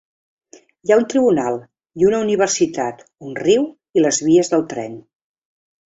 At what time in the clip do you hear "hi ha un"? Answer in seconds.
0.87-1.05